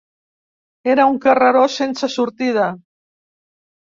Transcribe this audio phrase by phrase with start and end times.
[0.93, 2.65] Era un carreró sense sortida.